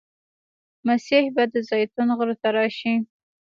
مسیح 0.87 1.23
به 1.35 1.43
د 1.53 1.55
زیتون 1.69 2.07
غره 2.17 2.35
ته 2.41 2.49
راشي. 2.57 2.93